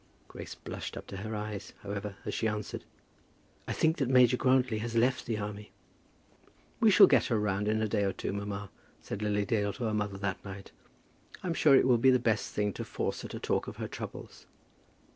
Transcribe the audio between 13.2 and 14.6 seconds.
her to talk of her troubles."